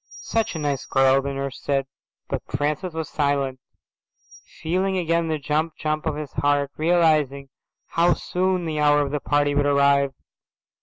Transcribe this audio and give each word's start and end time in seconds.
"Such 0.21 0.55
a 0.55 0.57
nice 0.57 0.87
girl," 0.87 1.21
the 1.21 1.31
nurse 1.31 1.61
said. 1.61 1.85
But 2.27 2.41
Francis 2.47 2.95
was 2.95 3.07
silent, 3.07 3.59
feeling 4.63 4.97
again 4.97 5.27
the 5.27 5.37
jump 5.37 5.75
jump 5.77 6.07
of 6.07 6.15
his 6.15 6.33
heart, 6.33 6.71
realizing 6.75 7.49
how 7.85 8.15
soon 8.15 8.65
the 8.65 8.79
hour 8.79 9.01
of 9.03 9.11
the 9.11 9.19
party 9.19 9.53
would 9.53 9.67
arrive. 9.67 10.13